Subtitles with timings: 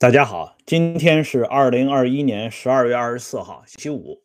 [0.00, 4.22] 大家好，今天是二零二一年十二月二十四号，星期五，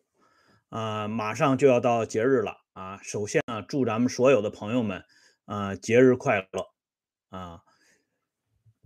[0.70, 2.98] 啊，马上就要到节日了啊！
[3.04, 5.04] 首先啊，祝咱们所有的朋友们，
[5.44, 6.68] 啊，节日快乐
[7.28, 7.60] 啊！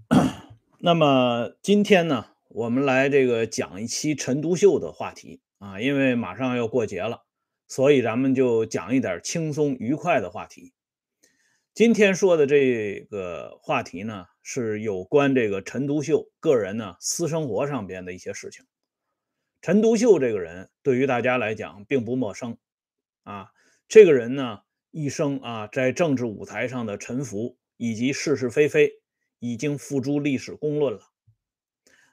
[0.81, 7.21] 那么今天呢，我们来这个讲一期陈独秀的话题啊，因为马上要过节了，
[7.67, 10.73] 所以咱们就讲一点轻松愉快的话题。
[11.75, 18.65] 今天说的这个话题呢，是有关这个陈独秀个人呢私生活上边的一些事情。
[19.61, 22.57] 陈独秀这个人对于大家来讲并不陌生
[23.21, 23.51] 啊，
[23.87, 28.93] 这个人呢一生啊在政治舞台上的沉浮以及是是非非，
[29.37, 31.01] 已经付诸历史公论了。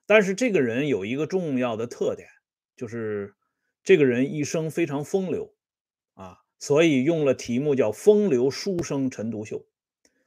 [0.05, 2.29] 但是这个人有一个重要的特点，
[2.77, 3.35] 就是
[3.83, 5.55] 这个人一生非常风流
[6.13, 6.41] 啊。
[6.59, 9.67] 所以用了题目叫“风流书生陈独秀”。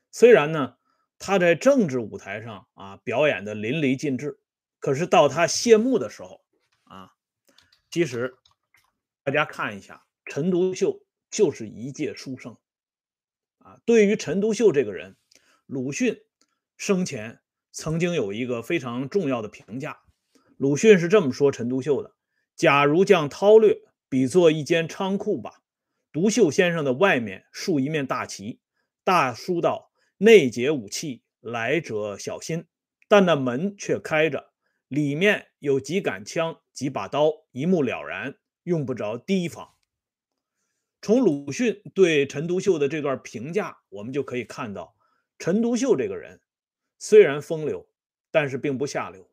[0.09, 0.77] 虽然呢，
[1.19, 4.39] 他在政治舞台上啊表演的淋漓尽致，
[4.79, 6.41] 可是到他谢幕的时候
[6.83, 7.11] 啊，
[7.91, 8.35] 其实
[9.23, 12.57] 大家看一下，陈独秀就是一介书生
[13.59, 13.79] 啊。
[13.85, 15.17] 对于陈独秀这个人，
[15.67, 16.21] 鲁迅
[16.77, 19.99] 生前曾经有一个非常重要的评价。
[20.57, 22.15] 鲁迅是这么说陈独秀的
[22.55, 25.61] ：“假如将韬略比作一间仓库吧。”
[26.11, 28.59] 独秀先生的外面竖一面大旗，
[29.03, 29.88] 大书道
[30.19, 32.65] ：“内解武器，来者小心。”
[33.09, 34.53] 但那门却开着，
[34.87, 39.75] 里面有几杆枪、几把刀，一目了然，用不着提防。
[41.01, 44.95] 从鲁迅对陈独秀的这段评价，我们就可以看到，
[45.39, 46.39] 陈独秀这个人
[46.99, 47.89] 虽然风流，
[48.29, 49.31] 但是并不下流，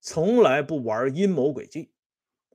[0.00, 1.92] 从来不玩阴谋诡计，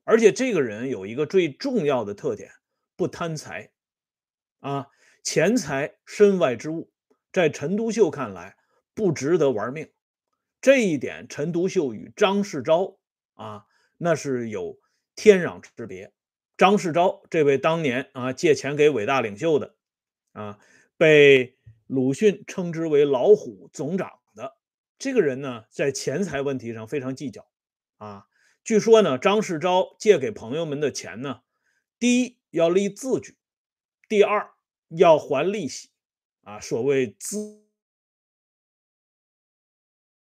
[0.03, 2.51] 而且这个人有一个最重要的特点。
[2.95, 3.71] 不贪财，
[4.59, 4.89] 啊，
[5.23, 6.90] 钱财身外之物，
[7.31, 8.57] 在陈独秀看来
[8.93, 9.89] 不值得玩命。
[10.59, 12.97] 这一点，陈独秀与张世钊
[13.33, 13.65] 啊，
[13.97, 14.79] 那是有
[15.15, 16.13] 天壤之别。
[16.57, 19.75] 张世钊这位当年啊借钱给伟大领袖的
[20.33, 20.59] 啊，
[20.97, 24.57] 被鲁迅称之为“老虎总长”的
[24.99, 27.47] 这个人呢，在钱财问题上非常计较
[27.97, 28.27] 啊。
[28.63, 31.41] 据说呢，张世钊借给朋友们的钱呢，
[31.99, 32.39] 第一。
[32.51, 33.37] 要立字据，
[34.09, 34.51] 第二
[34.89, 35.90] 要还利息，
[36.43, 37.63] 啊，所谓资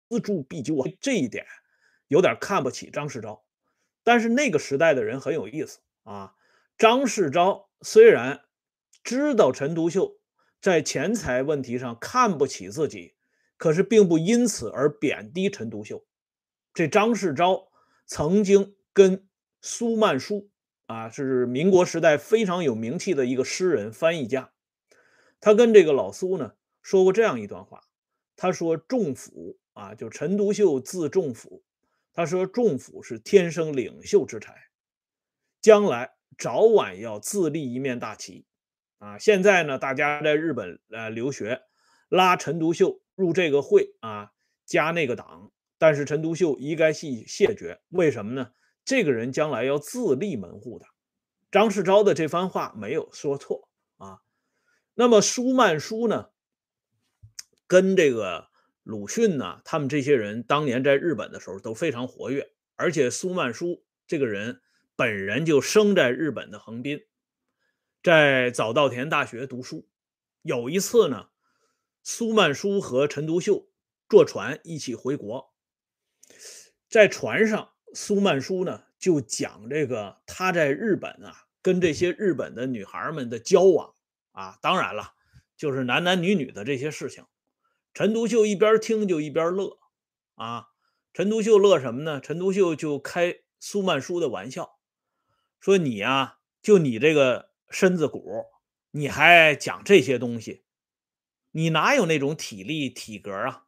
[0.08, 1.46] 资助必究啊，这一点
[2.06, 3.42] 有点看不起张世钊。
[4.02, 6.34] 但是那个时代的人很有意思啊，
[6.76, 8.44] 张世钊虽然
[9.02, 10.18] 知道陈独秀
[10.60, 13.14] 在钱财问题上看不起自己，
[13.56, 16.06] 可是并不因此而贬低陈独秀。
[16.72, 17.68] 这张世钊
[18.06, 19.28] 曾经跟
[19.60, 20.50] 苏曼殊。
[20.86, 24.50] 啊，是民国时代非常有名气的一个诗人、翻译家。
[25.40, 27.82] 他跟这个老苏呢说过这样一段话。
[28.40, 31.64] 他说：“仲甫啊，就陈独秀字仲甫。
[32.12, 34.54] 他说仲甫是天生领袖之才，
[35.60, 38.46] 将来早晚要自立一面大旗。
[38.98, 41.62] 啊，现在呢，大家在日本呃留学，
[42.08, 44.30] 拉陈独秀入这个会啊，
[44.64, 47.80] 加那个党，但是陈独秀一概谢谢绝。
[47.88, 48.52] 为什么呢？”
[48.84, 50.86] 这个人将来要自立门户的，
[51.50, 53.67] 张世钊的这番话没有说错。
[55.00, 56.30] 那么苏曼殊呢，
[57.68, 58.48] 跟这个
[58.82, 64.60] 鲁迅呢，他们这些人当年在日本的时候都非常活跃，而且苏曼殊这个人
[64.96, 67.06] 本人就生在日本的横滨，
[68.02, 69.88] 在早稻田大学读书。
[70.42, 71.28] 有一次呢，
[72.02, 73.68] 苏曼殊和陈独秀
[74.08, 75.54] 坐船一起回国，
[76.88, 77.70] 在船上。
[77.94, 83.94] 苏曼殊呢，就讲这个他在日本啊，跟这些日本的女孩们的交往
[84.38, 85.14] 啊，当然了，
[85.56, 87.26] 就是男男女女的这些事情。
[87.92, 89.80] 陈独秀一边听就一边乐
[90.36, 90.68] 啊。
[91.12, 92.20] 陈独秀乐什么呢？
[92.20, 94.78] 陈独秀就开苏曼殊的玩笑，
[95.58, 98.44] 说你呀，就你这个身子骨，
[98.92, 100.62] 你还讲这些东西，
[101.50, 103.64] 你哪有那种体力体格啊？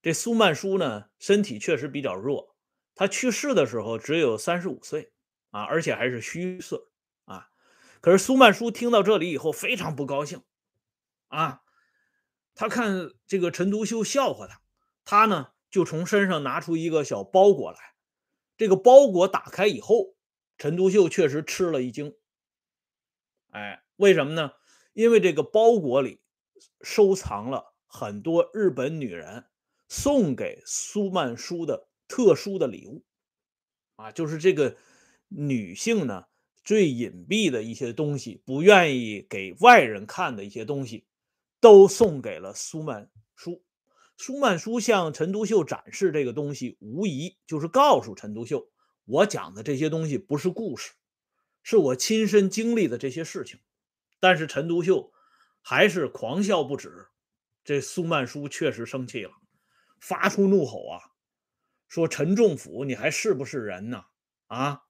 [0.00, 2.56] 这苏曼殊呢，身体确实比较弱。
[2.94, 5.12] 他去世的时候只有三十五岁
[5.50, 6.80] 啊，而且还是虚岁。
[8.02, 10.42] 可是苏曼殊听到这里以后非常不高兴
[11.28, 11.62] 啊。
[12.54, 14.60] 他看这个陈独秀笑话他，
[15.06, 17.78] 他呢就从身上拿出一个小包裹来。
[18.58, 20.14] 这个包裹打开以后，
[20.58, 22.14] 陈独秀确实吃了一惊。
[23.48, 24.52] 哎，为什么呢？
[24.92, 26.20] 因为这个包裹里
[26.82, 29.46] 收藏了很多日本女人
[29.88, 31.88] 送给苏曼殊的。
[32.08, 33.06] 特殊的礼物，
[33.96, 34.76] 啊，就是这个
[35.28, 36.26] 女性呢
[36.64, 41.06] 最隐蔽的一些东西，不愿意给外人看的一些东西，
[41.60, 43.64] 都送给了苏曼殊。
[44.16, 48.70] 苏曼殊向陈独秀展示这个东西，无疑就是告诉陈独秀，
[49.04, 50.92] 我讲的这些东西不是故事，
[51.62, 53.58] 是我亲身经历的这些事情。
[54.20, 55.12] 但是陈独秀
[55.60, 57.08] 还是狂笑不止。
[57.64, 59.32] 这苏曼殊确实生气了，
[60.00, 61.00] 发出怒吼啊，
[61.88, 64.04] 说：“陈仲甫，你还是不是人呢？
[64.46, 64.82] 啊，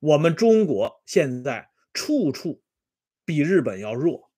[0.00, 2.62] 我们中国现在处处
[3.24, 4.30] 比日本要弱，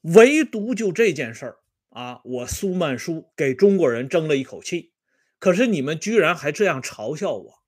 [0.00, 1.56] 唯独就这件事儿
[1.90, 4.92] 啊，我苏曼殊给中国人争了一口气，
[5.38, 7.60] 可是你们居然还这样嘲笑我。”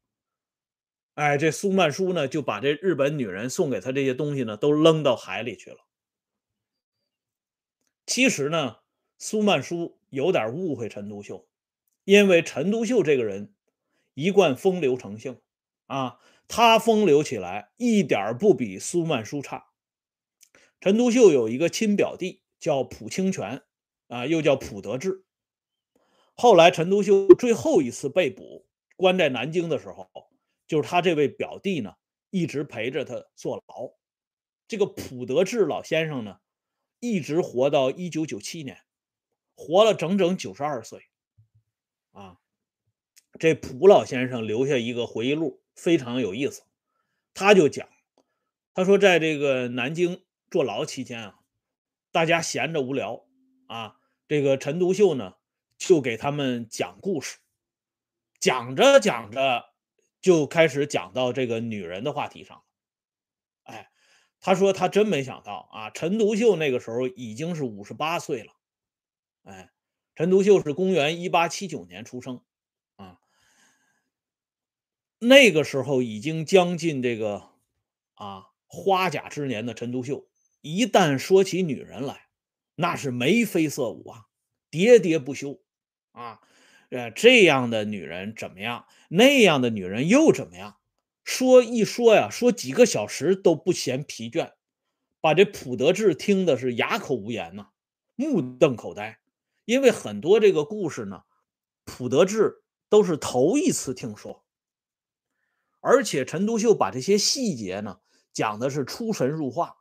[1.14, 5.78] 哎，这苏曼殊呢，就把这日本女人送给他这些东西呢，都扔到海里去了。
[8.06, 8.76] 其实呢。
[9.24, 11.48] 苏曼殊有点误会陈独秀，
[12.02, 13.54] 因为陈独秀这个人
[14.14, 15.40] 一贯风流成性
[15.86, 16.16] 啊，
[16.54, 19.68] 他风流起来一点不比苏曼殊差。
[20.82, 23.62] 陈独秀有一个亲表弟叫蒲清泉
[24.08, 25.24] 啊，又叫蒲德志。
[26.34, 28.66] 后来陈独秀最后一次被捕
[28.96, 30.10] 关在南京的时候，
[30.66, 31.94] 就是他这位表弟呢
[32.28, 33.94] 一直陪着他坐牢。
[34.68, 36.36] 这个蒲德志老先生呢，
[37.00, 38.76] 一直活到一九九七年。
[39.54, 41.06] 活了整整九十二岁，
[42.10, 42.36] 啊，
[43.38, 46.62] 这蒲老先生留下一个回忆录，非常有意思。
[47.34, 47.88] 他就讲，
[48.74, 51.40] 他说在这个南京坐牢期间啊，
[52.10, 53.24] 大家闲着无聊
[53.66, 53.96] 啊，
[54.28, 55.34] 这个陈独秀呢
[55.78, 57.38] 就给他们讲故事，
[58.38, 59.72] 讲着讲着
[60.20, 62.64] 就开始讲到这个女人的话题上了。
[63.64, 63.90] 哎，
[64.40, 68.52] 他说他真没想到啊，陈独秀那个时候已经是五十八岁了。
[69.44, 69.70] 哎，
[70.14, 72.42] 陈独秀是公元一八七九年出生，
[75.24, 77.44] 那个时候已经将近这个
[78.14, 80.26] 啊花甲之年的陈独秀，
[80.62, 82.26] 一旦说起女人来，
[82.74, 84.26] 那是眉飞色舞啊，
[84.72, 85.60] 喋喋不休
[86.10, 86.40] 啊，
[86.90, 88.86] 呃，这样的女人怎么样？
[89.08, 90.78] 那样的女人又怎么样？
[91.22, 94.54] 说一说呀，说几个小时都不嫌疲倦，
[95.20, 97.68] 把这普德志听的是哑口无言呐，
[98.16, 99.20] 目瞪口呆。
[99.66, 101.22] 因为很多这个故事呢，
[101.84, 104.44] 普德志都是头一次听说，
[105.82, 107.98] 而且陈独秀把这些细节呢
[108.32, 109.76] 讲的是出神入化，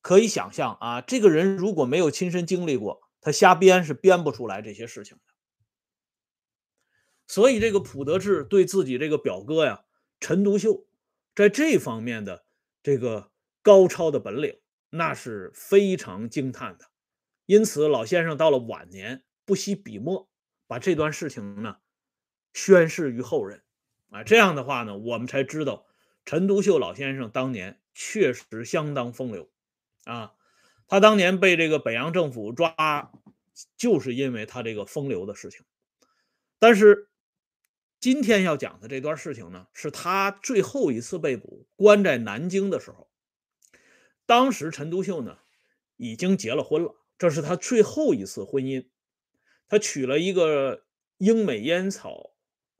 [0.00, 5.22] 可以想象啊，这个人如果没有亲身经历过，他瞎编是编不出来这些事情的。
[7.26, 9.84] 所以这个普德志对自己这个表哥呀，
[10.18, 10.86] 陈独秀
[11.34, 12.46] 在这方面的
[12.82, 13.30] 这个
[13.62, 14.58] 高超的本领，
[14.88, 16.86] 那是非常惊叹的。
[17.46, 20.28] 因此，老先生到了晚年不惜笔墨，
[20.66, 21.76] 把这段事情呢
[22.54, 23.62] 宣示于后人。
[24.10, 25.86] 啊，这样的话呢，我们才知道
[26.24, 29.48] 陈独秀老先生当年确实相当风流。
[30.04, 30.34] 啊，
[30.86, 33.12] 他当年被这个北洋政府抓，
[33.76, 35.64] 就是因为他这个风流的事情。
[36.58, 37.08] 但是
[38.00, 43.10] 今天要讲的这段事情呢，是他最后一次被捕关在南京的时候。
[44.26, 45.38] 当时陈独秀呢
[45.96, 46.96] 已经结了婚了。
[47.18, 48.88] 这是他最后一次婚姻，
[49.68, 50.86] 他娶了一个
[51.18, 52.29] 英美烟草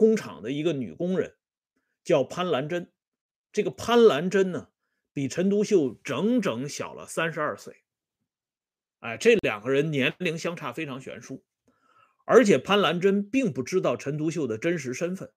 [0.00, 1.37] 工厂的一个女工人，
[2.02, 2.91] 叫潘兰珍。
[3.52, 4.70] 这个潘兰珍呢，
[5.12, 7.82] 比陈独秀整整小了三十二岁。
[9.00, 11.45] 哎，这两个人年龄相差非常悬殊，
[12.25, 15.30] 而且潘兰珍并不知道陈独秀的真实身份，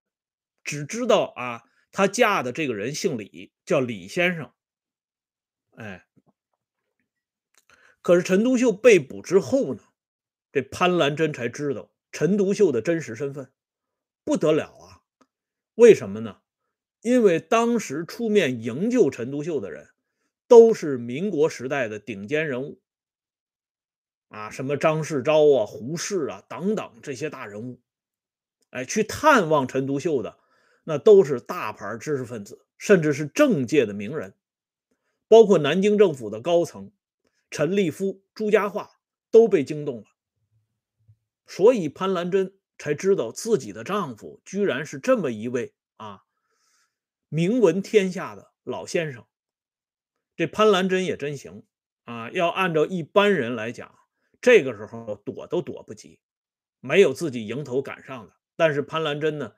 [0.63, 4.53] 只知道啊，她嫁的这个人姓李，叫李先生。
[5.75, 6.07] 哎。
[8.01, 9.83] 可是陈独秀被捕之后呢，
[10.53, 13.51] 这潘兰珍才知道陈独秀的真实身份，
[14.23, 15.01] 不得了啊！
[15.75, 16.41] 为什么呢？
[17.01, 19.89] 因为当时出面营救陈独秀的人，
[20.47, 22.81] 都是民国时代的顶尖人物，
[24.29, 27.81] 啊，什么张世钊啊、胡适啊等等这些大人物，
[28.69, 30.39] 哎，去探望陈独秀的，
[30.83, 34.33] 那都是大牌知识分子，甚至是政界的名人，
[35.27, 36.91] 包括南京政府的高层。
[37.51, 38.89] 陈立夫、朱家骅
[39.29, 40.07] 都被惊动了，
[41.45, 46.23] 所以潘兰珍才知道自己的丈夫居然是这么一位啊
[47.29, 49.25] 名闻天下的老先生。
[50.35, 51.63] 这潘兰珍也真行
[52.05, 52.29] 啊！
[52.31, 53.95] 要按照一般人来讲，
[54.41, 56.19] 这个时候躲都躲不及，
[56.79, 58.33] 没有自己迎头赶上的。
[58.55, 59.53] 但是潘兰珍呢，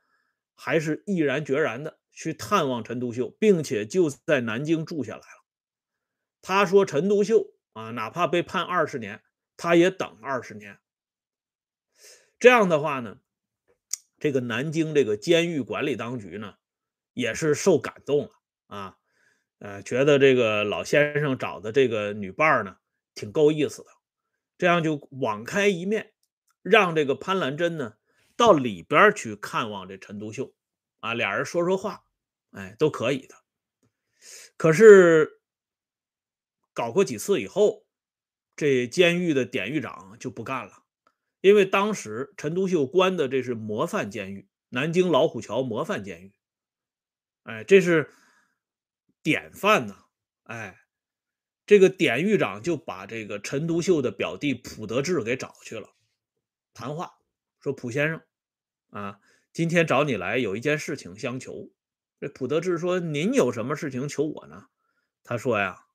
[0.53, 5.45] 还是毅然决然的去探望陈独秀，并且就在南京住下来了。
[6.41, 9.21] 他说：“陈独秀。”啊，哪怕被判二十年，
[9.57, 10.79] 他也等二十年。
[12.39, 13.17] 这样的话呢，
[14.19, 16.55] 这个南京这个监狱管理当局呢，
[17.13, 18.31] 也是受感动了
[18.67, 18.97] 啊，
[19.59, 22.77] 呃，觉得这个老先生找的这个女伴呢，
[23.13, 23.89] 挺够意思的，
[24.57, 26.13] 这样就网开一面，
[26.61, 27.95] 让这个潘兰珍呢
[28.35, 30.53] 到里边去看望这陈独秀，
[30.99, 32.03] 啊，俩人说说话，
[32.51, 33.35] 哎，都可以的。
[34.57, 35.39] 可是
[36.73, 37.85] 搞过几次以后，
[38.55, 40.84] 这监狱的典狱长就不干了，
[41.45, 46.33] 因为当时陈独秀关的这是模范监狱，南京老虎桥模范监狱，
[47.43, 48.09] 哎，这是
[49.21, 50.05] 典范呐，
[50.45, 50.81] 哎。
[51.67, 55.93] 这个典狱长就把这个陈独秀的表弟蒲德志给找去了，
[56.73, 57.11] 谈话
[57.59, 58.23] 说：“蒲先生，
[58.89, 59.19] 啊，
[59.53, 61.71] 今天找你来有一件事情相求。”
[62.19, 64.65] 这蒲德志说：“您有什么事情求我呢？”
[65.23, 65.85] 他说：“呀，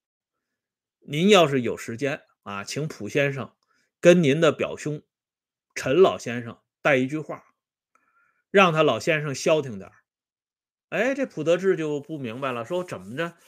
[1.00, 3.52] 您要是有时间啊，请蒲先生
[4.00, 5.02] 跟您的表兄
[5.80, 7.42] 陈老先生带一句话，
[8.50, 9.90] 让他老先生消停点
[10.90, 13.38] 哎，这普德志就不明白了，说：“怎么着？”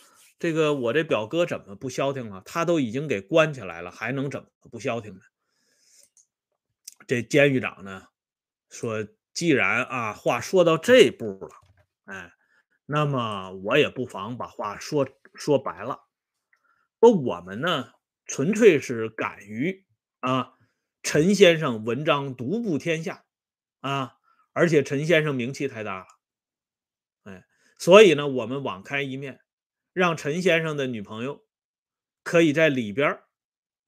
[0.40, 2.40] 这个我这表哥怎么不消停了？
[2.46, 5.20] 他都已经给关起来了，还能怎么不消停呢？
[7.06, 8.06] 这监狱长呢
[8.70, 11.50] 说：“既然啊话说到这步了，
[12.06, 12.32] 哎，
[12.86, 16.00] 那么我也不妨把话说说白了。
[16.98, 17.92] 说我们呢
[18.24, 19.84] 纯粹是敢于
[20.20, 20.54] 啊，
[21.02, 23.25] 陈先生文章独步天下
[23.80, 24.18] 啊，
[24.52, 26.06] 而且陈先生名气太大了，
[27.25, 27.44] 哎，
[27.78, 29.40] 所以呢我们网开一面。”
[29.94, 31.44] 让陈先生的女朋友
[32.23, 33.21] 可以在里边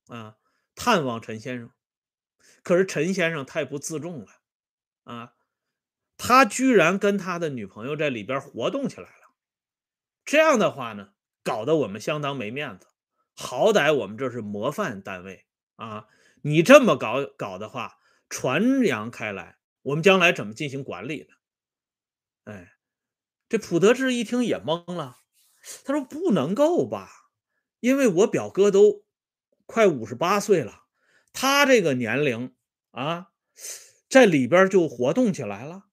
[0.09, 0.37] 啊
[0.75, 1.73] 探望陈先生，
[2.63, 4.27] 可是陈先生太不自重了
[5.05, 5.33] 啊，
[6.19, 9.35] 他居然跟他的女朋友在里边活动起来了。
[10.27, 12.87] 这样的话呢，搞得我们相当没面子。
[13.35, 16.07] 好歹我们这是模范单位啊，
[16.47, 17.97] 你这么搞搞的话，
[18.29, 22.53] 传扬开来，我们将来怎么进行管理呢？
[22.53, 22.75] 哎，
[23.49, 25.21] 这普德志一听也懵了。
[25.87, 27.09] 他说：“不能够吧，
[27.81, 29.07] 因为我表哥都
[29.65, 30.85] 快五十八岁了，
[31.33, 32.55] 他这个年龄
[32.91, 33.31] 啊，
[34.11, 35.87] 在里边就活动起来了，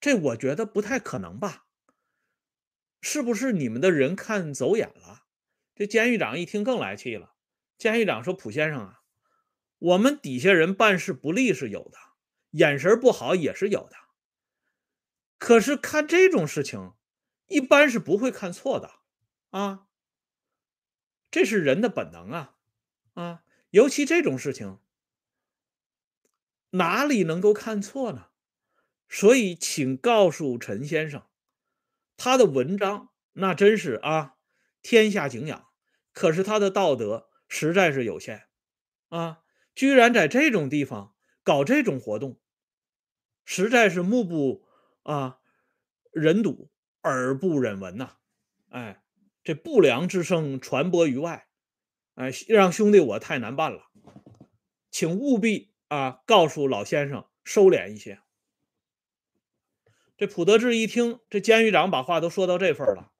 [0.00, 1.66] 这我觉得不太可能吧？
[3.00, 5.24] 是不是你们的人看走眼了？”
[5.74, 7.34] 这监狱长一听更来气了。
[7.76, 9.00] 监狱长说：“普先生啊，
[9.78, 11.98] 我们底下人办事不力是有的，
[12.50, 13.96] 眼神不好也是有的，
[15.38, 16.94] 可是看这种事情，
[17.46, 19.00] 一般是不会看错的。”
[19.50, 19.86] 啊，
[21.30, 22.56] 这是人的本能啊，
[23.14, 24.78] 啊，尤其这种事情，
[26.70, 28.28] 哪里能够看错呢？
[29.08, 31.26] 所以，请告诉陈先生，
[32.16, 34.36] 他的文章那真是啊，
[34.82, 35.68] 天下敬仰。
[36.12, 38.48] 可是他的道德实在是有限
[39.08, 39.44] 啊，
[39.76, 41.14] 居然在这种地方
[41.44, 42.40] 搞这种活动，
[43.44, 44.66] 实在是目不
[45.04, 45.38] 啊
[46.10, 46.68] 忍睹，
[47.04, 48.16] 耳不忍闻呐，
[48.70, 49.00] 哎。
[49.44, 51.46] 这不良之声传播于外，
[52.16, 53.84] 哎，让兄弟我太难办了，
[54.90, 58.18] 请务必啊告诉老先生收敛一些。
[60.16, 63.12] 这普德志一听，这监狱长把话都说到这份了，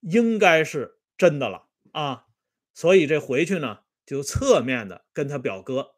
[0.00, 2.26] 应该是真的了啊，
[2.74, 5.94] 所以这回去呢，就侧面的跟他表哥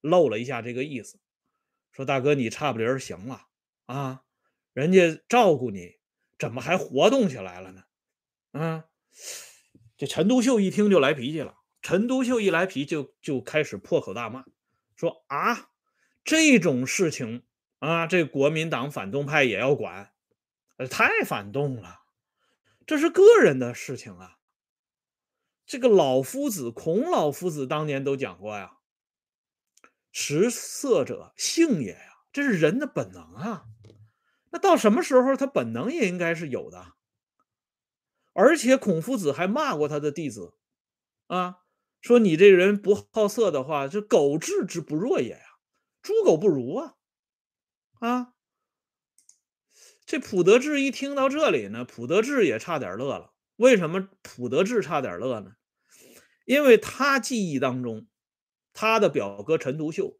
[0.00, 1.18] 露了一下这个意思，
[1.92, 3.46] 说大哥你差不离儿行了
[3.86, 4.22] 啊，
[4.72, 5.96] 人家照顾你，
[6.38, 7.84] 怎么还活动起来了呢？
[8.52, 8.84] 啊？
[9.96, 11.56] 这陈独秀一听就来脾气了。
[11.82, 14.44] 陈独秀一来脾气，就就开始破口大骂，
[14.96, 15.70] 说：“啊，
[16.24, 17.44] 这种事情
[17.78, 20.12] 啊，这国民党反动派也要管，
[20.90, 22.00] 太反动了！
[22.86, 24.38] 这是个人的事情啊。
[25.66, 28.78] 这个老夫子，孔老夫子当年都讲过呀
[30.12, 33.64] ，‘食色者性也’呀，这是人的本能啊。
[34.50, 36.94] 那到什么时候，他本能也应该是有的。”
[38.32, 40.54] 而且孔夫子还骂过他的弟子，
[41.26, 41.58] 啊，
[42.00, 45.44] 说你这人不好色的话，这狗彘之不若也呀，
[46.00, 46.94] 猪狗不如啊，
[47.98, 48.32] 啊，
[50.06, 53.32] 这普德志一听到这里呢，普德志也差点乐了。
[53.56, 55.52] 为什么普德志差点乐呢？
[56.46, 58.06] 因为他记忆当中，
[58.72, 60.18] 他的表哥陈独秀，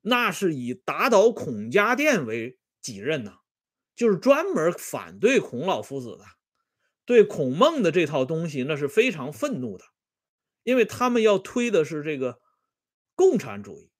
[0.00, 3.38] 那是以打倒孔家店为己任呐，
[3.94, 6.24] 就是专门反对孔老夫子的。
[7.04, 9.84] 对孔孟的这套东西，那是非常愤怒的，
[10.62, 12.40] 因为他们要推的是这个
[13.16, 13.90] 共产主义、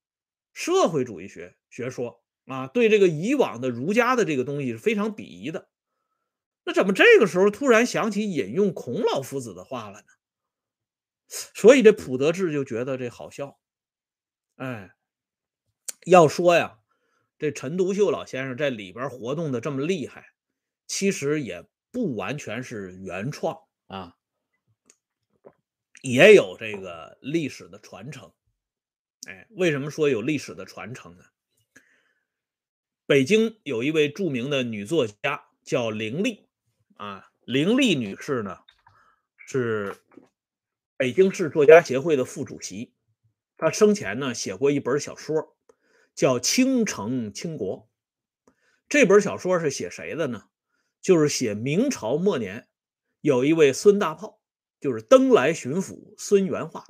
[0.52, 5.68] 社会主义学学说啊，对这个以往的儒家的这个东西是非常鄙夷的。
[6.64, 10.06] 那怎么这个时候突然想起引用孔老夫子的话了呢？
[11.54, 13.58] 所以这普德志就觉得这好笑。
[14.64, 14.94] 哎，
[16.06, 16.78] 要说呀，
[17.38, 20.32] 这陈独秀老先生在里边活动的这么厉害，
[20.86, 21.66] 其实也。
[21.94, 24.16] 不完全是原创啊，
[26.00, 28.32] 也有这个历史的传承。
[29.26, 31.24] 哎，为什么说有历史的传承呢？
[33.04, 36.48] 北京有一位著名的女作家叫凌丽，
[36.96, 38.60] 啊，凌丽女士呢
[39.46, 39.94] 是
[40.96, 42.94] 北京市作家协会的副主席，
[43.62, 45.56] 他生前呢写过一本小说，
[46.16, 47.88] 叫《倾城倾国》。
[48.88, 50.46] 这本小说是写谁的呢？
[51.00, 52.66] 就是写明朝末年
[53.20, 54.40] 有一位孙大炮，
[54.80, 56.84] 就是登莱巡抚孙元化。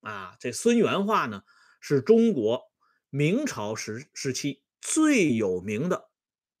[0.00, 1.44] 啊，这孙元化呢
[1.80, 2.72] 是中国
[3.08, 4.60] 明朝时时期。
[4.80, 6.10] 最有名的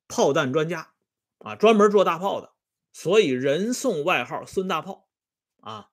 [0.06, 0.94] 炮弹专家
[1.38, 2.52] 啊，专门做大炮的，
[2.92, 5.08] 所以人送外号“孙大炮”
[5.58, 5.88] 啊。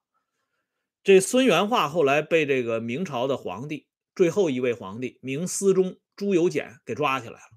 [1.02, 7.50] 这孙元化后来被这个明朝的皇帝，最后一位皇帝明思宗朱由检给抓起来了。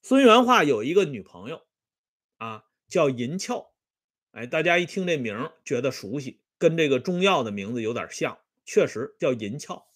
[0.00, 1.62] 孙元化有一个女朋友
[2.36, 3.72] 啊，叫银翘。
[4.30, 9.86] 哎，大家一听这名觉得熟悉，跟这个中药的名字有点像，确实叫银翘。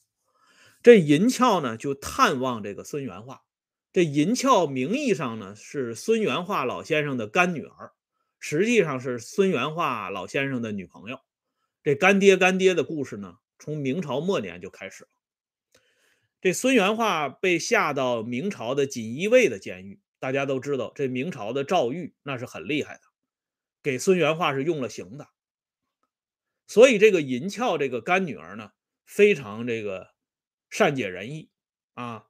[0.82, 3.42] 这银翘呢，就探望这个孙元化。
[3.92, 7.92] 这银翘名义上呢是孙元化老先生的干女儿，
[8.38, 11.20] 实际上是孙元化老先生的女朋友。
[11.88, 15.10] 这干爹干爹的故事呢，从明朝末年就开始了。
[16.38, 23.00] 这孙元化被下到明朝的锦衣卫的监狱，大家都知道，这明朝的诏狱那是很厉害的，
[23.82, 25.28] 给孙元化是用了刑的。
[26.66, 28.72] 所以这个银翘这个干女儿呢，
[29.06, 30.08] 非常这个。
[30.68, 31.48] 善解人意
[31.94, 32.26] 啊，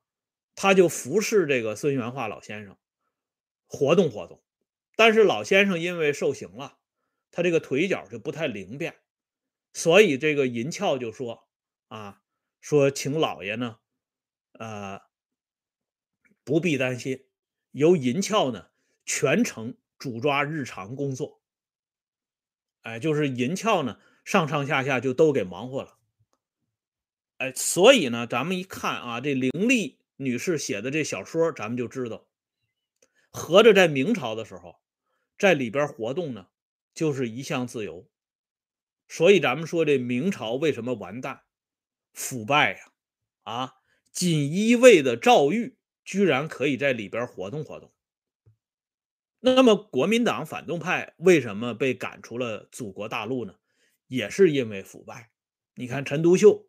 [0.55, 2.79] 她就服侍这个孙元化老先生
[3.67, 4.41] 活动活动。
[4.95, 6.79] 但是老先生因为受刑了，
[7.33, 8.95] 他这个腿脚就不太灵便，
[9.73, 11.49] 所以这个银翘就说
[11.89, 12.23] 啊，
[12.61, 13.79] 说请老爷呢，
[14.53, 15.01] 呃，
[16.45, 17.27] 不必担心，
[17.71, 18.71] 由银翘呢
[19.05, 21.41] 全程主抓日常工作。
[22.83, 25.99] 哎，就是银翘呢上上下下就都给忙活了。
[27.37, 32.27] 哎，所以呢，咱们一看啊，这凌丽女士写的这小说，咱们就知道，
[33.31, 34.81] 合着在明朝的时候，
[35.39, 36.49] 在里边活动呢，
[36.95, 38.09] 就是一项自由。
[39.09, 41.43] 所以咱们说这明朝为什么完蛋、
[42.13, 42.93] 腐败呀？
[43.43, 43.75] 啊，
[44.13, 47.93] 锦衣卫的赵玉居然可以在里边活动活动。
[49.41, 53.55] 那么国民党反动派为什么被赶出了祖国大陆呢？
[54.07, 55.31] 也是因为腐败。
[55.75, 56.67] 你看陈独秀。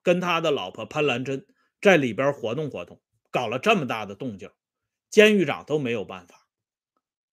[0.00, 1.44] 跟他的老婆潘兰珍
[1.82, 4.48] 在里边活动活动，搞了这么大的动静，
[5.10, 6.48] 监狱长都没有办法。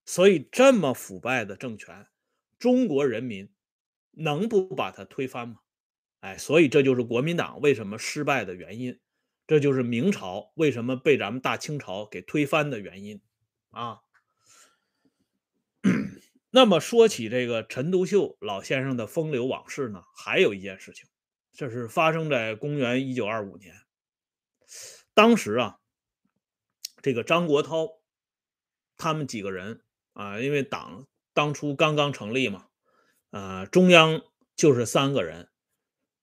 [0.03, 2.07] 所以这么腐败的政权，
[2.59, 3.49] 中国人民
[4.15, 5.59] 能不把它推翻吗？
[6.21, 8.99] 哎，所以这就是国民党为什么失败的原因，
[9.45, 13.21] 这就是明朝为什么被咱们大清朝给推翻的原因
[13.69, 13.99] 啊。
[16.49, 21.05] 那么说起这个陈独秀老先生的风流往事呢，还有一件事情。
[21.53, 23.75] 这是发生在公元一九二五年，
[25.13, 25.79] 当时啊，
[27.01, 27.99] 这个张国焘
[28.97, 29.81] 他们几个人
[30.13, 32.67] 啊，因为党当初刚刚成立嘛，
[33.35, 34.21] 啊，中央
[34.55, 35.49] 就是三个人，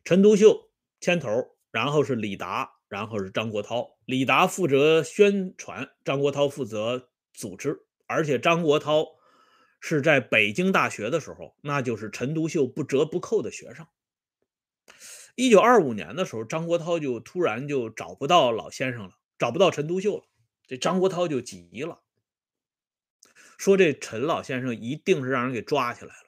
[0.02, 3.98] 陈独秀牵头，然后是李达，然后是张国焘。
[4.06, 9.06] 李达负责宣传，张国焘负责组织，而且张国焘
[9.78, 13.86] 是在北京大学的时候，那就是陈独秀不折不扣的学生。
[15.34, 20.24] 一九二五年的时候，张国焘就突然就找不到老先生了，找不到陈独秀了。
[20.66, 22.00] 这张国焘就急了，
[23.58, 26.21] 说：“这陈老先生一定是让人给抓起来了，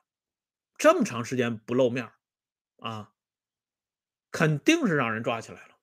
[0.84, 2.10] 这么长时间不露面
[2.76, 3.14] 啊，
[4.30, 5.78] 肯定是让人抓起来了。”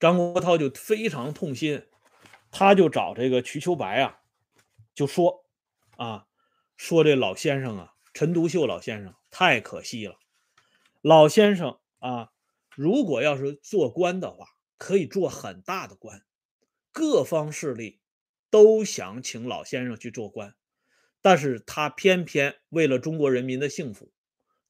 [0.00, 1.86] 张国焘就非常痛心，
[2.50, 4.22] 他就找这个瞿秋白啊，
[4.92, 5.46] 就说
[5.96, 6.26] ：“啊，
[6.76, 10.18] 说这老先生啊，陈独秀老先生太可惜了，
[11.00, 12.32] 老先生。”啊，
[12.74, 16.24] 如果要是做官的话，可以做很大的官，
[16.90, 18.00] 各方势力
[18.50, 20.56] 都想请老先生去做官，
[21.22, 24.12] 但是他偏偏为了中国人民的幸福，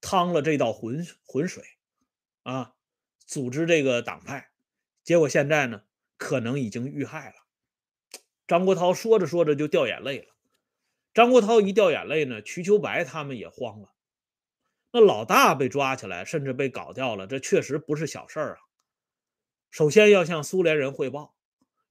[0.01, 1.63] 趟了这道浑浑水，
[2.43, 2.75] 啊，
[3.27, 4.51] 组织这个党派，
[5.05, 5.83] 结果现在呢，
[6.17, 7.35] 可能已经遇害了。
[8.47, 10.35] 张国焘说着说着就掉眼泪了，
[11.15, 13.93] 张国焘一掉眼泪呢，瞿秋白他们也慌了。
[14.93, 18.59] 那老大被抓起来，甚至被搞掉了，这确实不是小事儿啊。
[19.71, 21.37] 首先要向苏联人汇报，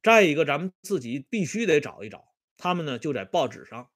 [0.04, 3.00] 再一个，咱们自己必须得找一找他们呢。
[3.00, 3.90] 就在报纸上，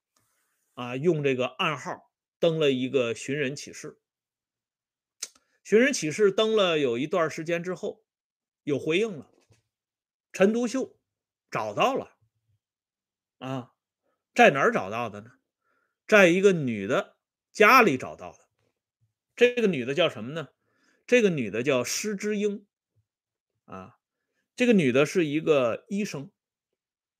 [0.73, 3.99] 啊，用这个暗号登了一个寻人启事。
[5.63, 8.03] 寻人启事登了有一段时间之后，
[8.63, 9.29] 有回应了。
[10.31, 10.99] 陈独秀
[11.51, 12.17] 找到了，
[13.37, 13.73] 啊，
[14.33, 15.33] 在哪儿找到的呢？
[16.07, 17.17] 在一个女的
[17.51, 18.39] 家里找到的。
[19.35, 20.49] 这个女的叫什么呢？
[21.05, 22.65] 这个女的叫施之英，
[23.65, 23.99] 啊，
[24.55, 26.31] 这个女的是一个医生，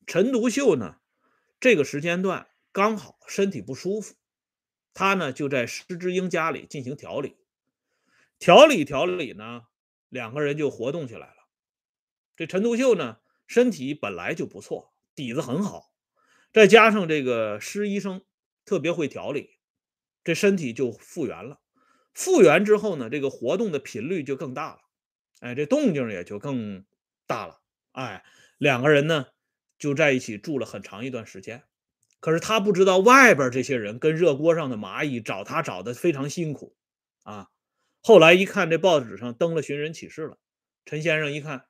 [0.05, 1.01] 陈独秀呢，
[1.59, 4.15] 这个时间段刚好身体不舒服，
[4.95, 7.37] 他呢就在施之英家里进行调理。
[8.39, 9.67] 调理调理呢，
[10.09, 11.47] 两个人就活动起来了。
[12.35, 15.93] 这陈独秀呢，身体本来就不错，底子很好，
[16.51, 18.25] 再加上这个施医生
[18.65, 19.59] 特别会调理，
[20.23, 21.61] 这身体就复原了。
[22.11, 24.79] 复原之后呢，这个活动的频率就更大了，
[25.41, 26.83] 哎，这动静也就更
[27.27, 28.25] 大了，哎，
[28.57, 29.27] 两个人呢
[29.77, 31.63] 就在一起住了很长一段时间。
[32.23, 36.73] 可是他不知道外边这些人跟热锅上的蚂蚁找他找的非常辛苦
[37.23, 37.49] 啊。
[37.99, 40.37] 后来一看这报纸上登了寻人启事了，
[40.85, 41.65] 陈先生一看，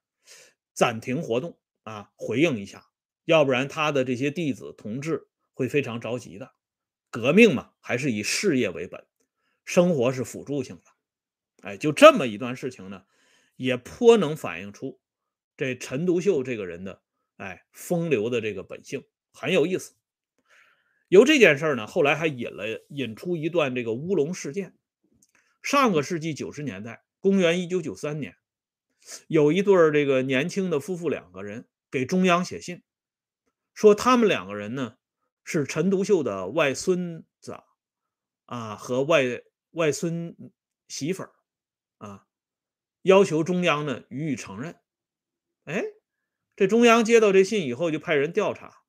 [0.71, 2.85] 暂停活动啊，回应一下，
[3.25, 6.51] 要不然他的这些弟子同志会非常着急的。
[7.09, 9.03] 革命嘛，还是以事业为本。
[9.65, 13.05] 生活是辅助性的，哎，就这么一段事情呢，
[13.55, 14.99] 也颇能反映出
[15.57, 17.01] 这陈独秀这个人的
[17.37, 19.95] 哎风流的这个本性，很有意思。
[21.13, 24.75] 由这件事呢，后来还引了引出一段这个乌龙事件。
[25.61, 28.35] 上个世纪九十年代，公元一九九三年，
[29.27, 32.81] 有一对这个年轻的夫妇两个人给中央写信，
[33.75, 34.95] 说他们两个人呢
[35.43, 37.59] 是陈独秀的外孙子
[38.45, 39.43] 啊和外。
[39.73, 40.37] 外孙
[40.87, 41.31] 媳妇儿
[41.97, 42.27] 啊，
[43.01, 44.75] 要求中央呢予以承认。
[45.63, 45.83] 哎，
[46.55, 48.82] 这中央接到这信以后，就派人调查，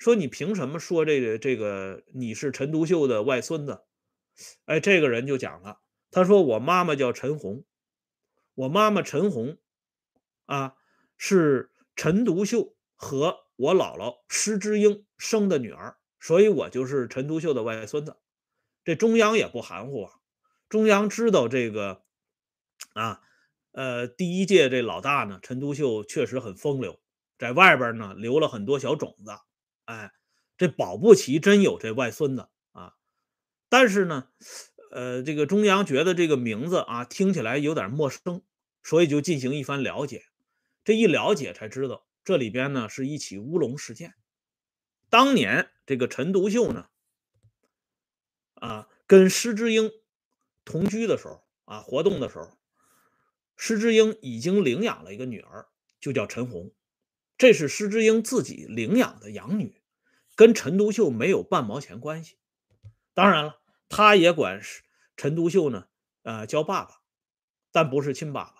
[0.00, 3.82] 说你凭什么说这个这个你是陈独秀的外孙子？
[4.64, 7.66] 哎，这个人就讲了，他说我妈妈叫陈红，
[8.54, 9.58] 我妈妈陈红
[10.46, 10.74] 啊
[11.18, 18.16] 是陈独秀和我姥姥施之英生的女儿，所以我就是陈独秀的外孙子。
[18.82, 20.14] 这中央也不含糊啊。
[20.70, 22.00] 中央知道这个
[22.94, 23.20] 啊，
[23.72, 26.98] 呃，第一届这老大呢，陈独秀确实很风流，
[27.36, 29.32] 在外边呢留了很多小种子，
[29.90, 30.12] 哎，
[30.56, 32.94] 这保不齐真有这外孙子啊。
[33.68, 34.28] 但是呢，
[34.92, 38.42] 呃，这个中央觉得这个名字啊听起来有点陌生，
[38.82, 40.26] 所以就进行一番了解。
[40.84, 44.14] 这一了解才知道，这里边呢是一起乌龙事件。
[45.08, 46.86] 当年这个陈独秀呢，
[48.54, 49.90] 啊，跟施之英。
[50.62, 52.56] 同居的时候啊，活动的时候，
[53.56, 55.66] 施之英已经领养了一个女儿，
[55.98, 56.70] 就叫陈红。
[57.36, 59.79] 这是施之英自己领养的养女，
[60.40, 62.38] 跟陈独秀没有半毛钱关系。
[63.12, 64.58] 当然了，他也管
[65.14, 65.84] 陈独秀呢，
[66.22, 67.02] 呃，叫爸爸，
[67.70, 68.54] 但不是亲爸爸。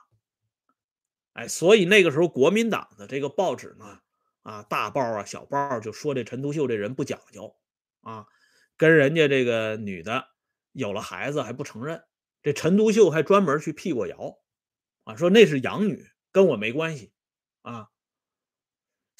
[1.33, 4.01] 哎，所以那个时候国民党的这个报纸呢，
[4.43, 7.57] 啊，大报啊，小报就说这陈独秀这人不讲究
[8.03, 8.27] 啊，
[8.77, 10.27] 跟人家这个女的。
[10.73, 12.05] 有了孩子还不承认，
[12.43, 14.37] 这陈独秀还专门去辟过谣，
[15.05, 17.12] 啊，说那是养女，跟我没关系，
[17.62, 17.88] 啊，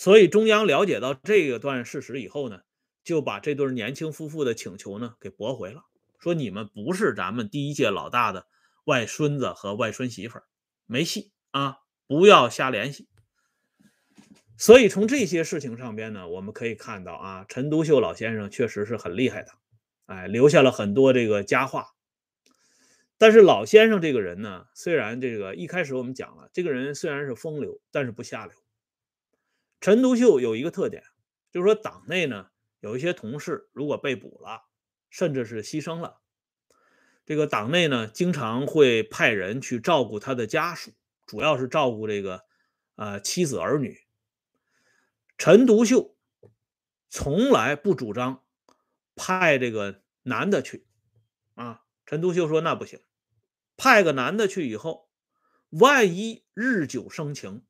[0.00, 2.60] 所以中央了解到这个段事实以后呢，
[3.04, 5.82] 就把这对年轻夫妇的请求呢给驳回了，
[6.18, 8.46] 说你们不是咱们第一届老大的
[8.86, 10.38] 外孙子和外孙媳妇，
[10.86, 13.10] 没戏啊，不要瞎联系。
[14.56, 19.50] 所以从这些事情上边呢，我们可以看到啊，陈独秀老先生确实是很厉害的。
[20.06, 21.88] 哎，留下了很多这个佳话。
[23.18, 28.54] 但是老先生这个人呢，虽然这个一开始我们讲了，这个人虽然是风流，但是不下流。
[29.80, 31.02] 陈独秀有一个特点，
[31.50, 34.64] 就是说党内呢有一些同事如果被捕了，
[35.08, 36.20] 甚至是牺牲了，
[37.24, 40.92] 这个党内呢经常会派人去照顾他的家属，
[41.26, 42.44] 主要是照顾这个
[42.96, 44.00] 呃妻子儿女。
[45.38, 46.16] 陈独秀
[47.08, 48.44] 从来不主张。
[49.16, 50.86] 派这个男的去
[51.52, 53.00] 啊，陈独秀说那不行，
[53.76, 55.10] 派个男的去以后，
[55.68, 57.62] 万一日久生情，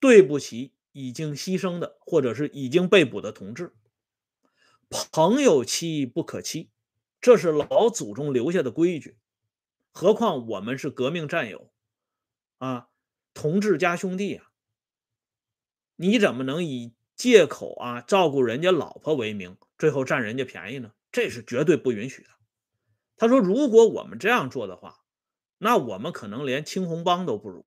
[0.00, 3.74] 对不起已经牺牲的或者是已经被捕的同志，
[4.90, 6.70] 朋友妻不可欺，
[7.20, 9.16] 这是老祖宗留下的规矩。
[9.90, 11.70] 何况我们是革命战友
[12.58, 12.88] 啊，
[13.34, 14.50] 同志加兄弟啊，
[15.96, 19.56] 你怎么能以借口啊照顾人家老婆为名？
[19.78, 22.30] 最后占人家便宜呢，这是绝对不允许的。
[23.16, 25.00] 他说：“如果我们这样做的话，
[25.58, 27.66] 那我们可能连青红帮都不如。”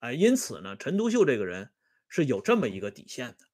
[0.00, 1.70] 哎，因此呢，陈独秀这个人
[2.08, 3.46] 是有这么一个底线的。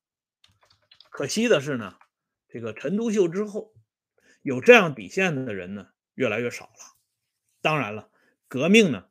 [1.10, 1.96] 可惜的是呢，
[2.48, 3.74] 这个陈独秀之后，
[4.42, 6.96] 有这样底线的人呢越来越少了。
[7.60, 8.10] 当然了，
[8.48, 9.08] 革命呢，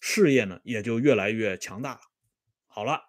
[0.00, 2.00] 事业呢也就越来越强大了。
[2.66, 3.04] 好了，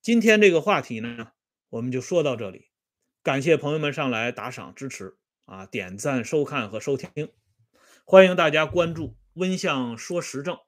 [0.00, 1.32] 今天这个话题呢，
[1.68, 2.70] 我们就说到这里。
[3.22, 7.30] 感谢朋友们上来打赏支持啊，点赞、收看和收听，
[8.06, 10.58] 欢迎大家关注“温相说时政”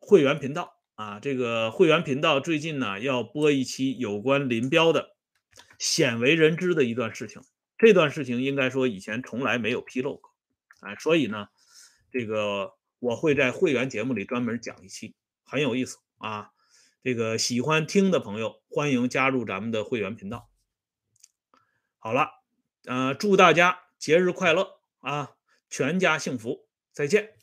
[0.00, 1.18] 会员频道啊。
[1.20, 5.16] 这个会员频道最近呢要播一期有关林彪的
[5.78, 7.40] 鲜为人知的一段事情。
[7.78, 10.30] 这段事情应该说以前从来没有披露过，
[10.80, 11.48] 啊，所以呢，
[12.12, 16.50] 这个我会在会员节目里专门讲一期，很有意思啊。
[17.02, 20.50] 这个喜欢听的朋友，欢迎加入咱们的会员频道。
[21.98, 22.28] 好了，
[22.84, 25.30] 呃，祝大家节日快乐啊，
[25.70, 27.39] 全家幸福，再见。